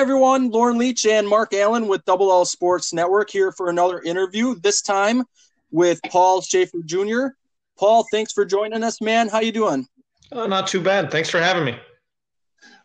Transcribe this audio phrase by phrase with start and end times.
[0.00, 4.54] everyone, Lauren Leach and Mark Allen with Double L Sports Network here for another interview.
[4.58, 5.24] This time
[5.70, 7.26] with Paul Schaefer Jr.
[7.78, 9.28] Paul, thanks for joining us, man.
[9.28, 9.86] How you doing?
[10.32, 11.10] Uh, not too bad.
[11.10, 11.78] Thanks for having me.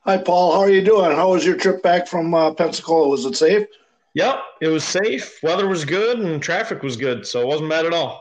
[0.01, 0.51] Hi, Paul.
[0.51, 1.15] How are you doing?
[1.15, 3.07] How was your trip back from uh, Pensacola?
[3.07, 3.65] Was it safe?
[4.13, 5.39] Yep, it was safe.
[5.41, 8.19] Weather was good and traffic was good, so it wasn't bad at all.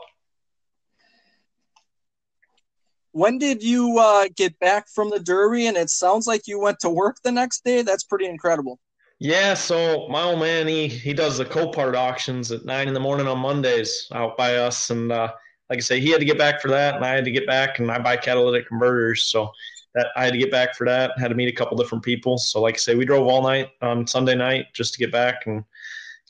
[3.11, 5.67] When did you uh, get back from the Derby?
[5.67, 7.81] And it sounds like you went to work the next day.
[7.81, 8.79] That's pretty incredible.
[9.19, 12.99] Yeah, so my old man he he does the Copart auctions at nine in the
[12.99, 15.31] morning on Mondays out by us, and uh,
[15.69, 17.47] like I say, he had to get back for that, and I had to get
[17.47, 19.51] back, and I buy catalytic converters, so
[19.93, 21.11] that I had to get back for that.
[21.17, 23.69] Had to meet a couple different people, so like I say, we drove all night
[23.81, 25.63] on Sunday night just to get back and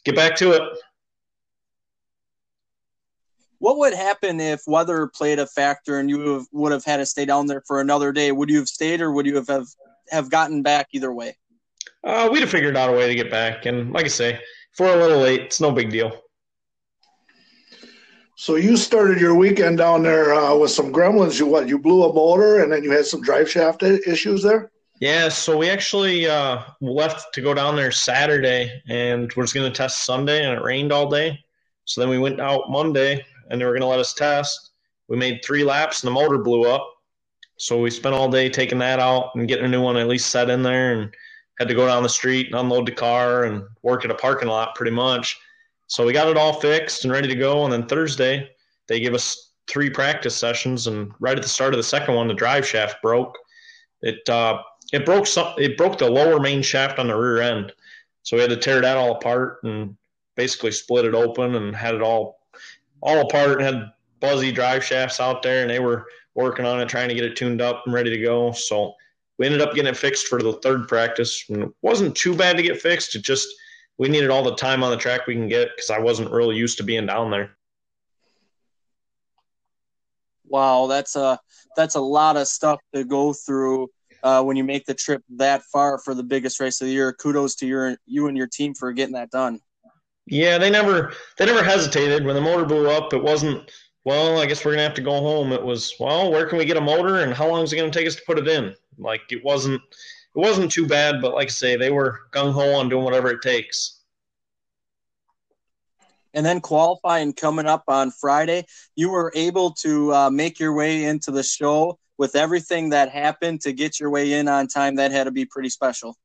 [0.03, 0.61] get back to it.
[3.58, 7.25] What would happen if weather played a factor and you would have had to stay
[7.25, 8.31] down there for another day?
[8.31, 9.67] Would you have stayed, or would you have have,
[10.11, 11.36] have gotten back either way?
[12.06, 14.80] Uh, we'd have figured out a way to get back, and like I say, if
[14.80, 16.22] we're a little late, it's no big deal.
[18.38, 21.39] So you started your weekend down there uh, with some gremlins.
[21.39, 21.67] You what?
[21.67, 24.72] You blew a motor, and then you had some drive shaft issues there.
[25.02, 29.70] Yeah, so we actually uh, left to go down there Saturday, and we're just going
[29.70, 31.39] to test Sunday, and it rained all day.
[31.86, 34.72] So then we went out Monday, and they were going to let us test.
[35.08, 36.88] We made three laps, and the motor blew up.
[37.58, 40.30] So we spent all day taking that out and getting a new one at least
[40.30, 41.14] set in there, and
[41.59, 44.50] had to go down the street and unload the car and work at a parking
[44.50, 45.39] lot pretty much.
[45.88, 47.64] So we got it all fixed and ready to go.
[47.64, 48.50] And then Thursday,
[48.88, 52.28] they gave us three practice sessions, and right at the start of the second one,
[52.28, 53.36] the drive shaft broke.
[54.02, 54.61] It uh,
[54.94, 55.53] it broke some.
[55.58, 57.72] It broke the lower main shaft on the rear end,
[58.23, 59.95] so we had to tear that all apart and
[60.36, 62.39] basically split it open and had it all
[63.02, 66.89] all apart and had buzzy drive shafts out there, and they were working on it,
[66.89, 68.52] trying to get it tuned up and ready to go.
[68.52, 68.94] So
[69.38, 72.58] we ended up getting it fixed for the third practice, and it wasn't too bad
[72.58, 73.15] to get fixed.
[73.15, 73.48] It just
[73.98, 76.55] we needed all the time on the track we can get because I wasn't really
[76.55, 77.55] used to being down there.
[80.48, 81.39] Wow, that's a
[81.76, 83.89] that's a lot of stuff to go through
[84.23, 87.14] uh, when you make the trip that far for the biggest race of the year.
[87.14, 89.60] Kudos to your you and your team for getting that done.
[90.27, 93.14] Yeah, they never they never hesitated when the motor blew up.
[93.14, 93.71] It wasn't
[94.05, 94.39] well.
[94.39, 95.52] I guess we're gonna have to go home.
[95.52, 97.92] It was well, where can we get a motor and how long is it gonna
[97.92, 98.73] take us to put it in?
[98.98, 102.76] Like it wasn't it wasn't too bad, but like I say, they were gung ho
[102.76, 103.99] on doing whatever it takes.
[106.33, 111.05] And then qualifying coming up on Friday, you were able to uh, make your way
[111.05, 114.95] into the show with everything that happened to get your way in on time.
[114.95, 116.17] That had to be pretty special.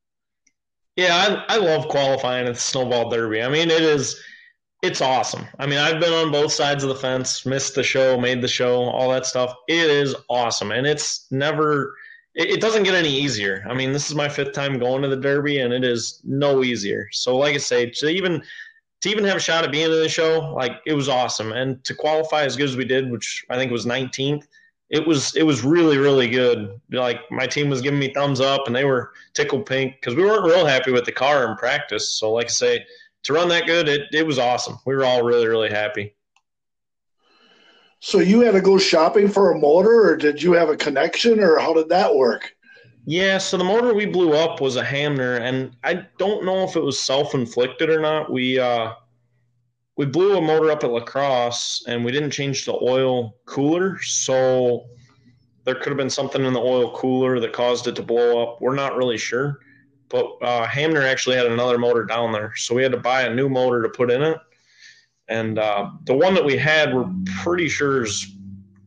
[0.97, 3.41] Yeah, I, I love qualifying at the Snowball Derby.
[3.41, 4.21] I mean, it is
[4.81, 5.45] it's awesome.
[5.59, 8.47] I mean, I've been on both sides of the fence, missed the show, made the
[8.47, 9.53] show, all that stuff.
[9.67, 11.93] It is awesome, and it's never
[12.35, 13.65] it, it doesn't get any easier.
[13.69, 16.63] I mean, this is my fifth time going to the Derby, and it is no
[16.63, 17.07] easier.
[17.11, 18.41] So, like I say, to even
[19.01, 21.83] to even have a shot at being in the show, like it was awesome, and
[21.83, 24.45] to qualify as good as we did, which I think was 19th,
[24.89, 26.79] it was it was really really good.
[26.91, 30.23] Like my team was giving me thumbs up, and they were tickled pink because we
[30.23, 32.09] weren't real happy with the car in practice.
[32.09, 32.85] So, like I say,
[33.23, 34.77] to run that good, it it was awesome.
[34.85, 36.15] We were all really really happy.
[37.99, 41.39] So you had to go shopping for a motor, or did you have a connection,
[41.39, 42.51] or how did that work?
[43.05, 46.75] Yeah, so the motor we blew up was a Hamner, and I don't know if
[46.75, 48.31] it was self-inflicted or not.
[48.31, 48.93] We uh,
[49.97, 53.99] we blew a motor up at La Crosse, and we didn't change the oil cooler,
[54.01, 54.85] so
[55.65, 58.61] there could have been something in the oil cooler that caused it to blow up.
[58.61, 59.59] We're not really sure,
[60.11, 63.33] but uh, Hamner actually had another motor down there, so we had to buy a
[63.33, 64.37] new motor to put in it
[65.31, 67.09] and uh, the one that we had, we're
[67.41, 68.35] pretty sure is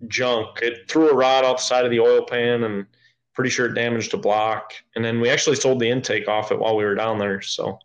[0.08, 0.60] junk.
[0.60, 2.84] It threw a rod off the side of the oil pan, and
[3.32, 4.74] pretty sure it damaged a block.
[4.94, 7.40] And then we actually sold the intake off it while we were down there.
[7.40, 7.78] So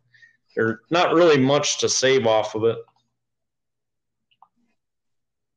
[0.55, 2.77] there's not really much to save off of it.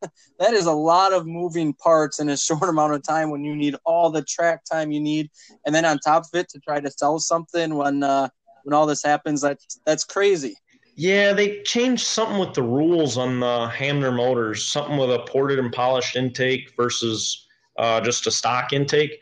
[0.38, 3.54] That is a lot of moving parts in a short amount of time when you
[3.54, 5.31] need all the track time you need,
[5.66, 8.28] and then on top of it to try to sell something when uh,
[8.64, 9.40] when all this happens.
[9.40, 10.56] That's that's crazy.
[10.94, 15.58] Yeah, they changed something with the rules on the Hamner motors, something with a ported
[15.58, 17.46] and polished intake versus
[17.78, 19.19] uh, just a stock intake.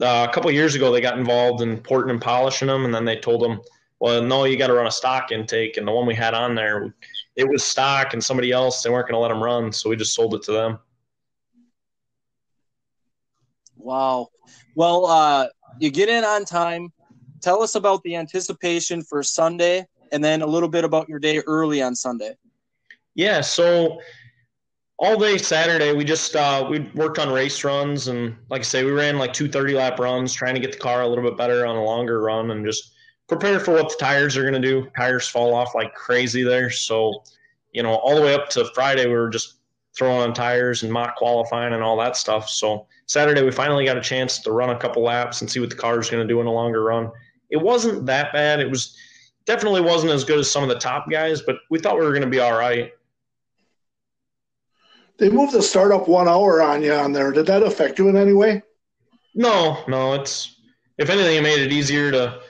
[0.00, 3.06] Uh, a couple years ago, they got involved in porting and polishing them, and then
[3.06, 3.60] they told them,
[3.98, 5.78] well, no, you got to run a stock intake.
[5.78, 6.94] And the one we had on there,
[7.36, 9.96] it was stock, and somebody else, they weren't going to let them run, so we
[9.96, 10.78] just sold it to them.
[13.76, 14.28] Wow.
[14.74, 15.48] Well, uh,
[15.78, 16.92] you get in on time.
[17.42, 21.38] Tell us about the anticipation for Sunday and then a little bit about your day
[21.46, 22.36] early on Sunday.
[23.14, 24.00] Yeah, so
[24.98, 28.84] all day Saturday we just uh, we worked on race runs and like I say
[28.84, 31.36] we ran like two thirty lap runs trying to get the car a little bit
[31.36, 32.92] better on a longer run and just
[33.28, 34.88] prepare for what the tires are going to do.
[34.96, 36.70] Tires fall off like crazy there.
[36.70, 37.22] So,
[37.72, 39.54] you know, all the way up to Friday, we were just
[39.96, 42.48] throwing on tires and mock qualifying and all that stuff.
[42.48, 45.70] So Saturday, we finally got a chance to run a couple laps and see what
[45.70, 47.10] the car is going to do in a longer run.
[47.50, 48.60] It wasn't that bad.
[48.60, 48.96] It was
[49.46, 52.10] definitely wasn't as good as some of the top guys, but we thought we were
[52.10, 52.92] going to be all right.
[55.18, 57.32] They moved the startup one hour on you on there.
[57.32, 58.62] Did that affect you in any way?
[59.34, 60.14] No, no.
[60.14, 60.60] It's
[60.98, 62.40] if anything, it made it easier to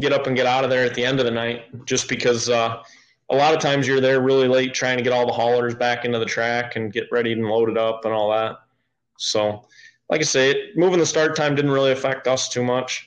[0.00, 2.48] get up and get out of there at the end of the night, just because
[2.48, 2.82] uh,
[3.30, 6.04] a lot of times you're there really late trying to get all the haulers back
[6.04, 8.58] into the track and get ready and loaded up and all that.
[9.18, 9.66] So,
[10.08, 13.06] like I say, moving the start time didn't really affect us too much.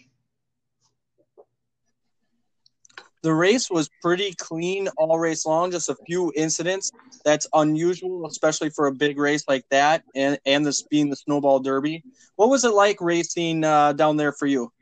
[3.24, 6.92] The race was pretty clean all race long, just a few incidents.
[7.24, 11.60] That's unusual, especially for a big race like that, and and this being the snowball
[11.60, 12.04] derby.
[12.36, 14.74] What was it like racing uh, down there for you?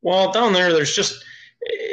[0.00, 1.22] Well, down there, there's just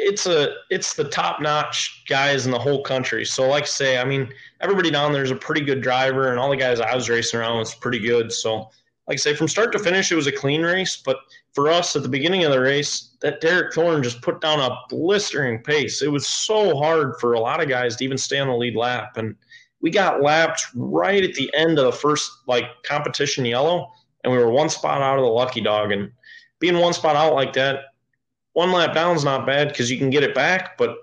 [0.04, 3.24] it's a it's the top notch guys in the whole country.
[3.24, 4.28] So, like I say, I mean,
[4.60, 7.40] everybody down there is a pretty good driver, and all the guys I was racing
[7.40, 8.30] around was pretty good.
[8.30, 8.70] So,
[9.08, 11.02] like I say, from start to finish, it was a clean race.
[11.04, 11.16] But
[11.52, 14.76] for us at the beginning of the race, that Derek Thorn just put down a
[14.90, 16.02] blistering pace.
[16.02, 18.76] It was so hard for a lot of guys to even stay on the lead
[18.76, 19.34] lap, and
[19.80, 23.90] we got lapped right at the end of the first like competition yellow,
[24.22, 25.92] and we were one spot out of the lucky dog.
[25.92, 26.10] And
[26.58, 27.93] being one spot out like that,
[28.54, 30.96] one lap down is not bad because you can get it back, but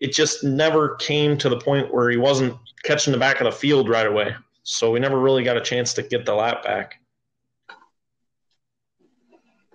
[0.00, 3.52] it just never came to the point where he wasn't catching the back of the
[3.52, 4.34] field right away.
[4.64, 7.00] So we never really got a chance to get the lap back.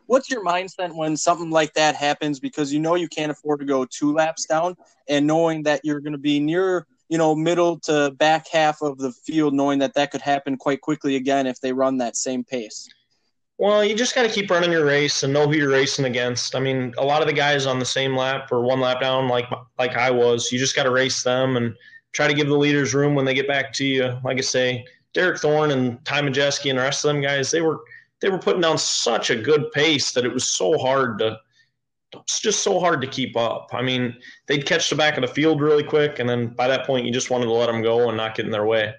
[0.08, 2.40] What's your mindset when something like that happens?
[2.40, 4.76] Because you know you can't afford to go two laps down,
[5.10, 9.00] and knowing that you're going to be near, you know, middle to back half of
[9.00, 12.44] the field, knowing that that could happen quite quickly again if they run that same
[12.44, 12.88] pace.
[13.58, 16.56] Well, you just got to keep running your race and know who you're racing against.
[16.56, 19.30] I mean, a lot of the guys on the same lap or one lap down,
[19.30, 19.46] like
[19.80, 21.74] like I was, you just got to race them and
[22.12, 24.18] try to give the leaders room when they get back to you.
[24.26, 27.62] Like I say, Derek Thorn and Ty Majeski and the rest of them guys, they
[27.62, 27.80] were
[28.20, 31.40] they were putting down such a good pace that it was so hard to
[32.14, 33.70] it's just so hard to keep up.
[33.74, 34.16] I mean,
[34.48, 37.12] they'd catch the back of the field really quick, and then by that point, you
[37.12, 38.94] just wanted to let them go and not get in their way.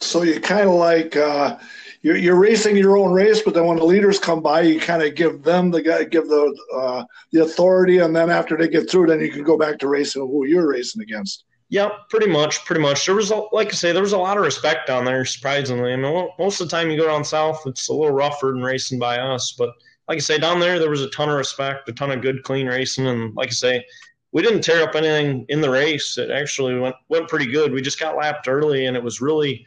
[0.00, 1.58] So you kind of like uh,
[2.02, 5.02] you're, you're racing your own race, but then when the leaders come by, you kind
[5.02, 9.06] of give them the give the uh, the authority, and then after they get through,
[9.06, 11.44] then you can go back to racing who you're racing against.
[11.68, 13.06] Yeah, pretty much, pretty much.
[13.06, 15.24] There was, a, like I say, there was a lot of respect down there.
[15.24, 18.48] Surprisingly, I mean, most of the time you go down south, it's a little rougher
[18.48, 19.54] than racing by us.
[19.56, 19.70] But
[20.06, 22.42] like I say, down there, there was a ton of respect, a ton of good,
[22.42, 23.86] clean racing, and like I say,
[24.32, 26.18] we didn't tear up anything in the race.
[26.18, 27.72] It actually went went pretty good.
[27.72, 29.64] We just got lapped early, and it was really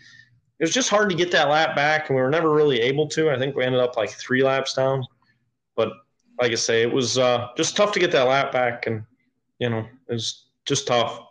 [0.59, 3.07] it was just hard to get that lap back, and we were never really able
[3.09, 3.29] to.
[3.29, 5.05] I think we ended up like three laps down,
[5.75, 5.91] but
[6.39, 9.03] like I say, it was uh, just tough to get that lap back, and
[9.59, 11.21] you know, it was just tough.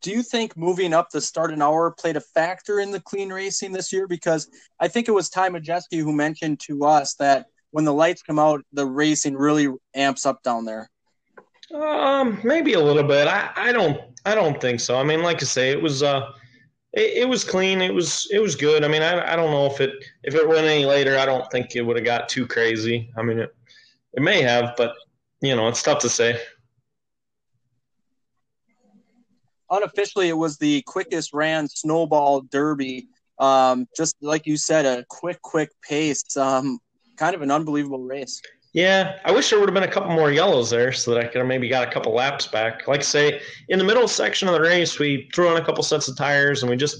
[0.00, 3.32] Do you think moving up the start an hour played a factor in the clean
[3.32, 4.08] racing this year?
[4.08, 4.48] Because
[4.80, 8.38] I think it was Ty Majeski who mentioned to us that when the lights come
[8.38, 10.90] out, the racing really amps up down there.
[11.74, 13.26] Um, maybe a little bit.
[13.26, 14.98] I, I don't I don't think so.
[14.98, 16.30] I mean, like I say, it was uh
[16.92, 17.80] it, it was clean.
[17.80, 18.84] It was it was good.
[18.84, 21.18] I mean, I, I don't know if it if it went any later.
[21.18, 23.10] I don't think it would have got too crazy.
[23.16, 23.54] I mean, it
[24.14, 24.94] it may have, but
[25.40, 26.40] you know, it's tough to say.
[29.70, 33.08] Unofficially, it was the quickest ran snowball derby.
[33.38, 36.36] Um, just like you said, a quick, quick pace.
[36.36, 36.78] Um,
[37.16, 38.40] kind of an unbelievable race.
[38.72, 41.26] Yeah, I wish there would have been a couple more yellows there so that I
[41.28, 42.88] could have maybe got a couple laps back.
[42.88, 45.82] Like I say, in the middle section of the race, we threw on a couple
[45.82, 46.96] sets of tires and we just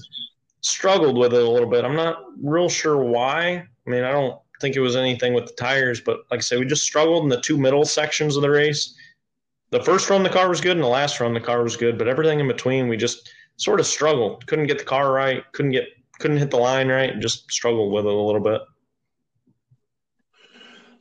[0.61, 1.83] struggled with it a little bit.
[1.83, 3.65] I'm not real sure why.
[3.87, 6.57] I mean, I don't think it was anything with the tires, but like I say,
[6.57, 8.95] we just struggled in the two middle sections of the race.
[9.71, 11.97] The first run, the car was good, and the last run, the car was good,
[11.97, 14.45] but everything in between, we just sort of struggled.
[14.45, 15.87] Couldn't get the car right, couldn't get,
[16.19, 18.61] couldn't hit the line right, and just struggled with it a little bit.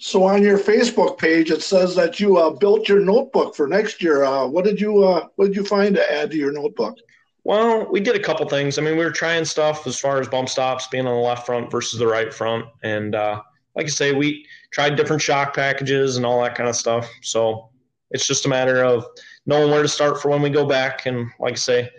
[0.05, 4.03] So on your Facebook page, it says that you uh, built your notebook for next
[4.03, 4.25] year.
[4.25, 6.99] Uh, what did you uh, What did you find to add to your notebook?
[7.45, 8.79] Well, we did a couple things.
[8.79, 11.47] I mean, we were trying stuff as far as bump stops, being on the left
[11.47, 13.41] front versus the right front, and uh,
[13.77, 17.09] like I say, we tried different shock packages and all that kind of stuff.
[17.23, 17.71] So
[18.11, 19.07] it's just a matter of
[19.47, 21.07] knowing where to start for when we go back.
[21.07, 21.91] And like I say,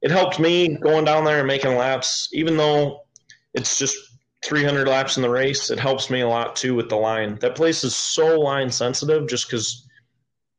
[0.00, 3.02] it helped me going down there and making laps, even though
[3.52, 3.98] it's just
[4.44, 7.38] 300 laps in the race, it helps me a lot too with the line.
[7.40, 9.86] That place is so line sensitive just because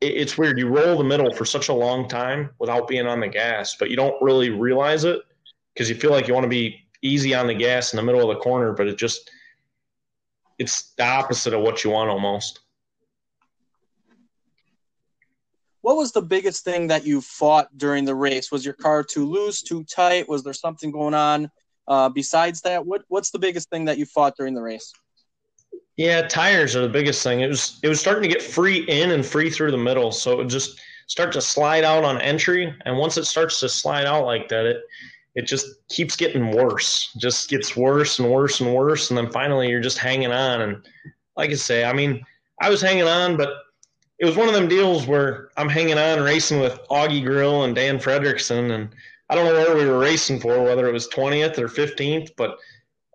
[0.02, 0.60] it, it's weird.
[0.60, 3.90] You roll the middle for such a long time without being on the gas, but
[3.90, 5.22] you don't really realize it
[5.74, 8.30] because you feel like you want to be easy on the gas in the middle
[8.30, 9.30] of the corner, but it just
[10.60, 12.60] it's the opposite of what you want almost.
[15.82, 18.52] what was the biggest thing that you fought during the race?
[18.52, 20.30] Was your car too loose, too tight?
[20.30, 21.50] Was there something going on
[21.88, 22.86] uh, besides that?
[22.86, 24.94] What What's the biggest thing that you fought during the race?
[25.98, 27.42] Yeah, tires are the biggest thing.
[27.42, 30.32] It was it was starting to get free in and free through the middle, so
[30.32, 32.74] it would just start to slide out on entry.
[32.86, 34.82] And once it starts to slide out like that, it
[35.36, 37.14] it just keeps getting worse.
[37.18, 40.62] Just gets worse and worse and worse, and then finally you're just hanging on.
[40.62, 40.88] And
[41.38, 42.26] like I say, I mean,
[42.62, 43.50] I was hanging on, but
[44.20, 47.76] it was one of them deals where I'm hanging on racing with Augie Grill and
[47.76, 48.90] Dan Fredrickson, and
[49.32, 52.58] I don't know where we were racing for, whether it was 20th or 15th, but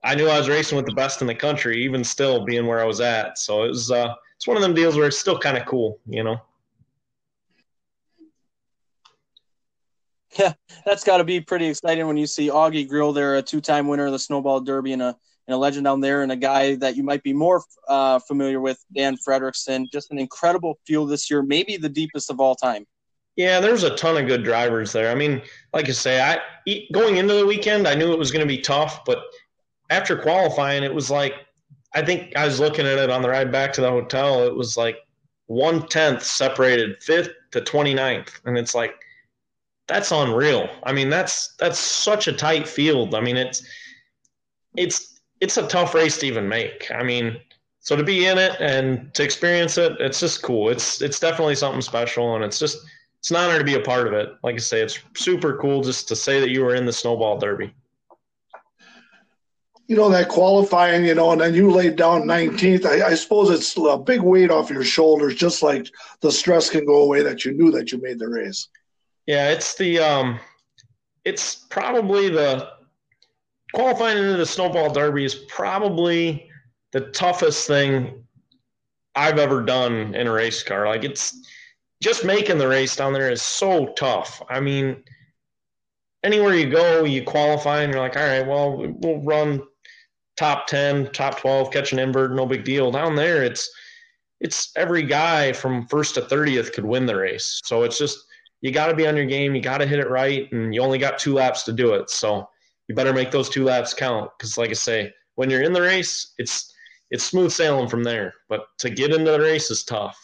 [0.03, 2.81] I knew I was racing with the best in the country, even still being where
[2.81, 3.37] I was at.
[3.37, 6.01] So it was uh, it's one of them deals where it's still kind of cool,
[6.07, 6.41] you know.
[10.39, 10.55] Yeah,
[10.87, 14.07] that's got to be pretty exciting when you see Augie Grill there, a two-time winner
[14.07, 15.17] of the Snowball Derby and a
[15.49, 18.61] and a legend down there, and a guy that you might be more uh, familiar
[18.61, 19.85] with, Dan Fredrickson.
[19.93, 22.87] Just an incredible field this year, maybe the deepest of all time.
[23.37, 25.11] Yeah, there's a ton of good drivers there.
[25.11, 25.43] I mean,
[25.75, 26.41] like I say, I
[26.93, 29.23] going into the weekend, I knew it was going to be tough, but
[29.91, 31.35] after qualifying, it was like
[31.95, 34.43] I think I was looking at it on the ride back to the hotel.
[34.45, 34.99] It was like
[35.47, 38.95] one tenth separated fifth to 29th, and it's like
[39.87, 40.69] that's unreal.
[40.83, 43.15] I mean, that's that's such a tight field.
[43.15, 43.63] I mean, it's
[44.77, 46.91] it's it's a tough race to even make.
[46.91, 47.39] I mean,
[47.81, 50.71] so to be in it and to experience it, it's just cool.
[50.71, 52.79] It's it's definitely something special, and it's just
[53.27, 54.37] it's an honor to be a part of it.
[54.45, 57.39] Like I say, it's super cool just to say that you were in the snowball
[57.39, 57.75] derby.
[59.89, 62.87] You know that qualifying, you know, and then you laid down 19th.
[62.87, 65.89] I, I suppose it's a big weight off your shoulders, just like
[66.21, 68.69] the stress can go away that you knew that you made the race.
[69.27, 70.39] Yeah, it's the um,
[71.25, 72.69] it's probably the
[73.75, 76.49] qualifying into the snowball derby is probably
[76.93, 78.25] the toughest thing
[79.17, 80.87] I've ever done in a race car.
[80.87, 81.43] Like it's
[82.03, 84.43] just making the race down there is so tough.
[84.49, 85.03] I mean,
[86.23, 89.63] anywhere you go, you qualify and you're like, all right, well, we'll run
[90.37, 92.91] top 10, top 12, catch an invert, no big deal.
[92.91, 93.71] Down there, it's
[94.41, 97.61] it's every guy from first to 30th could win the race.
[97.65, 98.19] So it's just
[98.61, 100.83] you got to be on your game, you got to hit it right, and you
[100.83, 102.11] only got two laps to do it.
[102.11, 102.49] So
[102.89, 105.81] you better make those two laps count because, like I say, when you're in the
[105.81, 106.73] race, it's
[107.11, 108.35] it's smooth sailing from there.
[108.49, 110.19] But to get into the race is tough.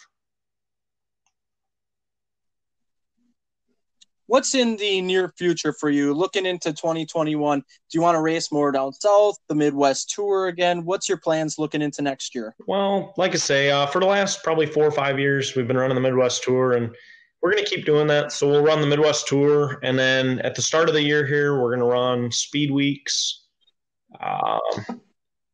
[4.32, 6.14] What's in the near future for you?
[6.14, 10.86] Looking into 2021, do you want to race more down south, the Midwest Tour again?
[10.86, 12.54] What's your plans looking into next year?
[12.66, 15.76] Well, like I say, uh, for the last probably four or five years, we've been
[15.76, 16.96] running the Midwest Tour, and
[17.42, 18.32] we're going to keep doing that.
[18.32, 21.60] So we'll run the Midwest Tour, and then at the start of the year here,
[21.60, 23.44] we're going to run Speed Weeks,
[24.18, 24.98] um,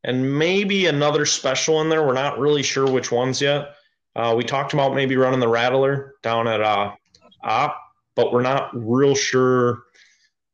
[0.05, 2.07] and maybe another special in there.
[2.07, 3.71] We're not really sure which ones yet.
[4.15, 6.93] Uh, we talked about maybe running the Rattler down at uh,
[8.19, 9.85] but we're not real sure.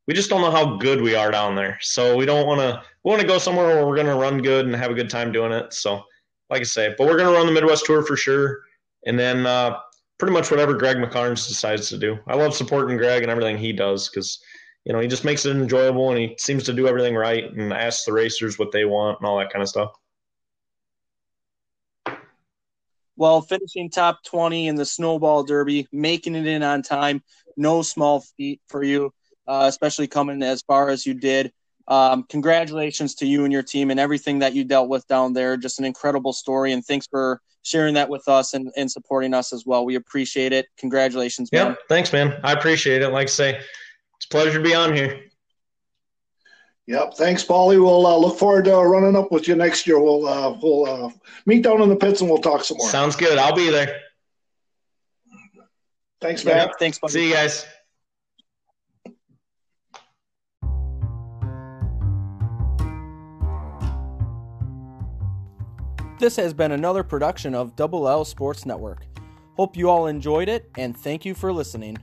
[0.07, 2.83] We just don't know how good we are down there, so we don't want to.
[3.03, 5.09] We want to go somewhere where we're going to run good and have a good
[5.09, 5.73] time doing it.
[5.73, 6.03] So,
[6.51, 8.61] like I say, but we're going to run the Midwest Tour for sure,
[9.07, 9.79] and then uh,
[10.19, 12.19] pretty much whatever Greg McKarns decides to do.
[12.27, 14.39] I love supporting Greg and everything he does because
[14.85, 17.73] you know he just makes it enjoyable and he seems to do everything right and
[17.73, 19.91] asks the racers what they want and all that kind of stuff.
[23.17, 27.23] Well, finishing top 20 in the Snowball Derby, making it in on time,
[27.55, 29.13] no small feat for you,
[29.47, 31.51] uh, especially coming as far as you did.
[31.87, 35.55] Um, congratulations to you and your team and everything that you dealt with down there.
[35.55, 39.53] Just an incredible story, and thanks for sharing that with us and, and supporting us
[39.53, 39.85] as well.
[39.85, 40.67] We appreciate it.
[40.77, 41.67] Congratulations, man.
[41.67, 42.39] Yeah, thanks, man.
[42.43, 43.09] I appreciate it.
[43.09, 43.59] Like I say,
[44.17, 45.25] it's a pleasure to be on here.
[46.87, 47.15] Yep.
[47.15, 47.81] Thanks, Paulie.
[47.81, 49.99] We'll uh, look forward to running up with you next year.
[49.99, 51.09] We'll uh, we'll uh,
[51.45, 52.89] meet down in the pits and we'll talk some more.
[52.89, 53.37] Sounds good.
[53.39, 54.01] I'll be there.
[56.21, 56.69] Thanks, man.
[56.79, 56.99] thanks.
[56.99, 57.13] Buddy.
[57.13, 57.65] See you guys.
[66.17, 69.05] This has been another production of Double L Sports Network.
[69.57, 71.97] Hope you all enjoyed it, and thank you for listening.